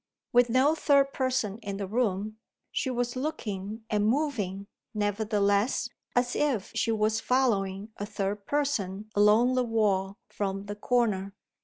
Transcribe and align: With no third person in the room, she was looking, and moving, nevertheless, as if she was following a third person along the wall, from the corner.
With 0.33 0.49
no 0.49 0.73
third 0.73 1.13
person 1.13 1.59
in 1.59 1.77
the 1.77 1.85
room, 1.85 2.37
she 2.71 2.89
was 2.89 3.15
looking, 3.15 3.83
and 3.87 4.03
moving, 4.07 4.65
nevertheless, 4.95 5.89
as 6.15 6.35
if 6.35 6.71
she 6.73 6.91
was 6.91 7.19
following 7.19 7.89
a 7.97 8.07
third 8.07 8.47
person 8.47 9.11
along 9.13 9.53
the 9.53 9.63
wall, 9.63 10.17
from 10.27 10.65
the 10.65 10.75
corner. 10.75 11.35